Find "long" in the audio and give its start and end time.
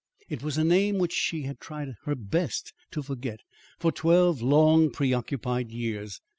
4.41-4.89